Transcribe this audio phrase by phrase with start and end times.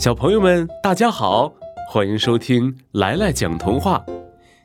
[0.00, 1.52] 小朋友们，大家好，
[1.90, 4.02] 欢迎收听来来讲童话。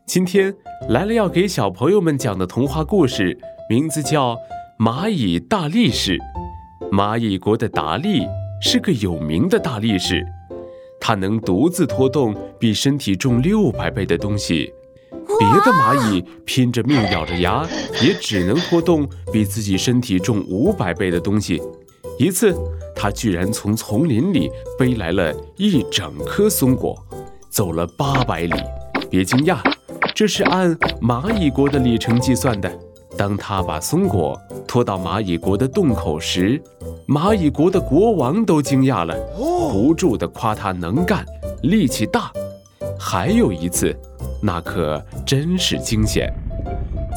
[0.06, 0.56] 今天
[0.88, 3.38] 来了要给小朋友们讲的童话故事，
[3.70, 4.34] 名字叫
[4.80, 6.18] 《蚂蚁大力士》。
[6.90, 8.26] 蚂蚁国的达利
[8.62, 10.26] 是个有名的大力士，
[11.02, 14.72] 他能独自拖动比身体重六百倍的东西。
[15.38, 17.68] 别的蚂蚁拼着命咬着牙，
[18.02, 21.62] 也只能拖动比自己身体重五百倍的东西。
[22.18, 22.56] 一次，
[22.96, 24.50] 他居然从丛林里
[24.80, 26.98] 背来了一整颗松果，
[27.50, 28.54] 走了八百里。
[29.10, 29.58] 别惊讶，
[30.16, 32.72] 这是按蚂蚁国的里程计算的。
[33.18, 36.62] 当他把松果拖到蚂蚁国的洞口时，
[37.08, 39.16] 蚂蚁国的国王都惊讶了，
[39.72, 41.26] 不住地夸他能干、
[41.64, 42.32] 力气大。
[42.98, 43.96] 还有一次。
[44.42, 46.32] 那可真是惊险！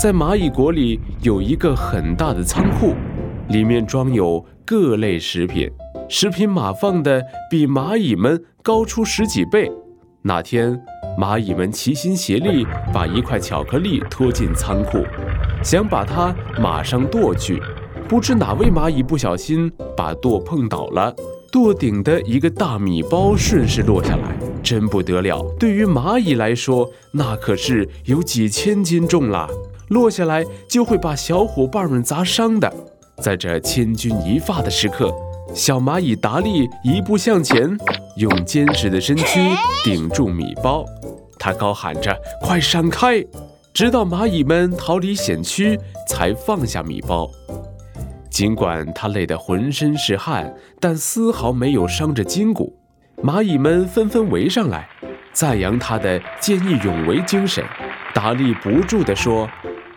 [0.01, 2.95] 在蚂蚁国里有一个很大的仓库，
[3.49, 5.71] 里面装有各类食品，
[6.09, 9.71] 食品码放的比蚂蚁们高出十几倍。
[10.23, 10.79] 那天，
[11.19, 15.03] 蚂蚁们齐心协力把一块巧克力拖进仓库，
[15.63, 17.63] 想把它马上剁去，
[18.09, 21.15] 不知哪位蚂蚁不小心把剁碰倒了。
[21.51, 25.43] 垛顶的一个大米包顺势落下来，真不得了！
[25.59, 29.49] 对于蚂蚁来说，那可是有几千斤重了，
[29.89, 32.71] 落下来就会把小伙伴们砸伤的。
[33.21, 35.13] 在这千钧一发的时刻，
[35.55, 37.77] 小蚂蚁达利一步向前，
[38.17, 39.41] 用坚实的身躯
[39.83, 40.85] 顶住米包，
[41.39, 43.25] 他高喊着：“快闪开！”
[43.75, 47.29] 直到蚂蚁们逃离险区，才放下米包。
[48.31, 52.77] 尽管他累得浑身是汗，但丝毫没有伤着筋骨。
[53.23, 54.89] 蚂蚁们纷纷围上来，
[55.33, 57.65] 赞扬他的见义勇为精神。
[58.15, 59.49] 达利不住地说：“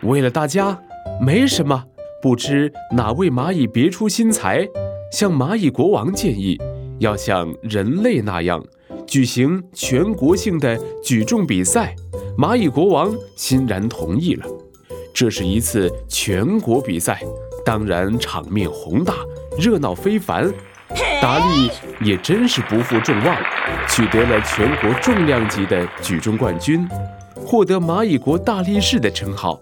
[0.04, 0.78] 为了大家，
[1.20, 1.86] 没什么。”
[2.22, 4.68] 不知哪位蚂蚁别出心裁，
[5.12, 6.56] 向蚂蚁国王建议，
[7.00, 8.64] 要像人类那样
[9.08, 11.96] 举行全国性的举重比赛。
[12.38, 14.46] 蚂蚁国王欣然同意了。
[15.14, 17.20] 这是一次全国比赛。
[17.66, 19.16] 当然，场面宏大，
[19.58, 20.52] 热闹非凡。
[21.22, 21.70] 达利
[22.04, 23.36] 也真是不负众望，
[23.90, 26.88] 取得了全国重量级的举重冠军，
[27.36, 29.60] 获得蚂蚁国大力士的称号。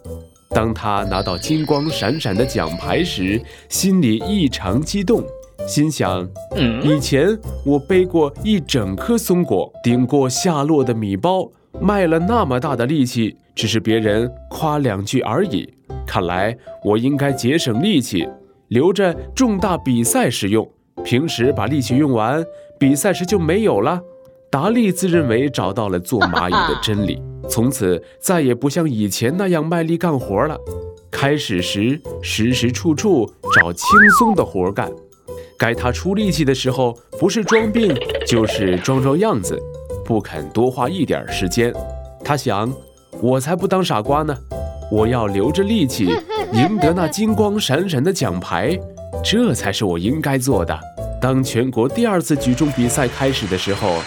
[0.50, 3.40] 当他拿到金光闪闪的奖牌时，
[3.70, 5.24] 心里异常激动，
[5.68, 6.28] 心想：
[6.84, 11.48] 以前我背过一整颗松果，顶过下落的米包，
[11.80, 15.72] 卖了那么大的力气，只是别人夸两句而已。
[16.08, 18.28] 看来我应该节省力气，
[18.70, 20.68] 留着重大比赛时用。
[21.04, 22.44] 平时把力气用完，
[22.80, 24.02] 比赛时就没有了。
[24.52, 30.58] 达利自认为找到了做蚂蚁的真理， 从此再也不像以前那样卖力干活了。
[31.12, 34.90] 开始时，时时处处找轻松的活干；
[35.58, 37.96] 该他出力气的时候，不是装病，
[38.26, 39.60] 就是装装样子，
[40.04, 41.72] 不肯多花一点时间。
[42.24, 42.72] 他想，
[43.22, 44.36] 我才不当傻瓜呢。
[44.92, 46.06] 我要留着力气，
[46.54, 48.80] 赢得那金光闪闪的奖牌，
[49.24, 50.80] 这才是我应该做的。
[51.22, 53.98] 当全国第二次举重比赛开始的时候，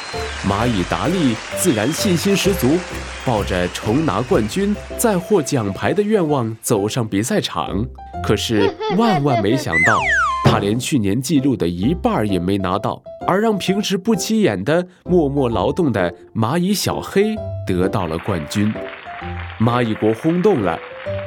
[0.48, 2.78] 蚂蚁达利自然信心十足，
[3.24, 7.84] 抱着重拿冠军、再获奖牌的愿望走上比赛场。
[8.24, 10.00] 可是 万万没想到，
[10.44, 17.36] 他连去年记录的一半也没拿到，而让平时不起眼的默默劳动的蚂蚁小黑
[17.66, 18.72] 得到了冠军。
[19.60, 20.78] 蚂蚁国轰动了，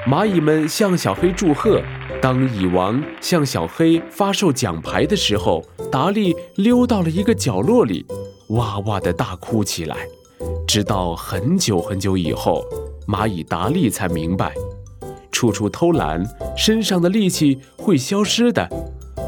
[0.07, 1.79] 蚂蚁们向小黑祝贺。
[2.21, 8.05] 当蚁王向小黑发售奖牌的时候，达利溜到了一个角落里，
[8.49, 9.95] 哇哇的大哭起来。
[10.67, 12.63] 直到很久很久以后，
[13.07, 14.53] 蚂蚁达利才明白，
[15.31, 16.23] 处处偷懒，
[16.57, 18.67] 身上的力气会消失的，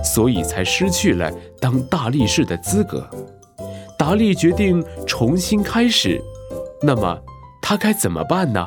[0.03, 3.07] 所以才失去了当大力士的资格。
[3.97, 6.21] 达利决定重新开始，
[6.81, 7.17] 那么
[7.61, 8.65] 他该怎么办呢？